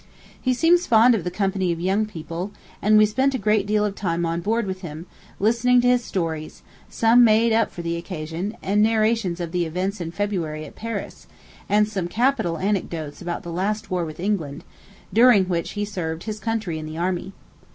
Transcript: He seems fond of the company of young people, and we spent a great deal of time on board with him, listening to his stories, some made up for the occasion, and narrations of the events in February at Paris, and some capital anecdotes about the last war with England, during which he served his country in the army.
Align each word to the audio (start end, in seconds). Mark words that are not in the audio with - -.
He 0.41 0.55
seems 0.55 0.87
fond 0.87 1.13
of 1.13 1.23
the 1.23 1.29
company 1.29 1.71
of 1.71 1.79
young 1.79 2.07
people, 2.07 2.49
and 2.81 2.97
we 2.97 3.05
spent 3.05 3.35
a 3.35 3.37
great 3.37 3.67
deal 3.67 3.85
of 3.85 3.93
time 3.93 4.25
on 4.25 4.41
board 4.41 4.65
with 4.65 4.81
him, 4.81 5.05
listening 5.39 5.79
to 5.81 5.87
his 5.87 6.03
stories, 6.03 6.63
some 6.89 7.23
made 7.23 7.53
up 7.53 7.69
for 7.69 7.83
the 7.83 7.95
occasion, 7.97 8.57
and 8.63 8.81
narrations 8.81 9.39
of 9.39 9.51
the 9.51 9.65
events 9.67 10.01
in 10.01 10.09
February 10.09 10.65
at 10.65 10.73
Paris, 10.75 11.27
and 11.69 11.87
some 11.87 12.07
capital 12.07 12.57
anecdotes 12.57 13.21
about 13.21 13.43
the 13.43 13.51
last 13.51 13.91
war 13.91 14.03
with 14.03 14.19
England, 14.19 14.63
during 15.13 15.45
which 15.45 15.73
he 15.73 15.85
served 15.85 16.23
his 16.23 16.39
country 16.39 16.79
in 16.79 16.87
the 16.87 16.97
army. 16.97 17.31